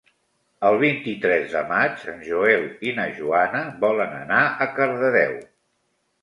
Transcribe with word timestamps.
El 0.69 0.77
vint-i-tres 0.83 1.51
de 1.55 1.61
maig 1.71 2.05
en 2.13 2.23
Joel 2.29 2.65
i 2.87 2.95
na 3.01 3.05
Joana 3.19 3.63
volen 3.85 4.17
anar 4.23 4.41
a 4.49 4.69
Cardedeu. 4.81 5.39